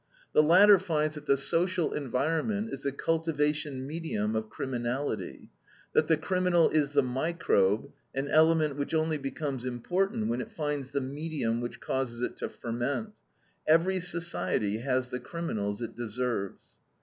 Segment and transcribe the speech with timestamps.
[0.33, 5.51] The latter find that "the social environment is the cultivation medium of criminality;
[5.93, 10.91] that the criminal is the microbe, an element which only becomes important when it finds
[10.91, 13.11] the medium which causes it to ferment;
[13.67, 16.79] EVERY SOCIETY HAS THE CRIMINALS IT DESERVES."